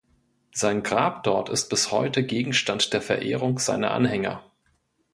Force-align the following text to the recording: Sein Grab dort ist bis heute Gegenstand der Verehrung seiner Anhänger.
Sein 0.51 0.81
Grab 0.81 1.21
dort 1.21 1.49
ist 1.49 1.69
bis 1.69 1.91
heute 1.91 2.23
Gegenstand 2.25 2.91
der 2.93 3.03
Verehrung 3.03 3.59
seiner 3.59 3.91
Anhänger. 3.91 4.43